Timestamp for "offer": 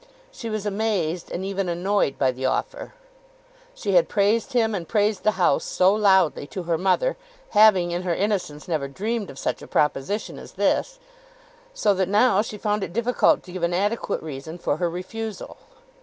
2.47-2.95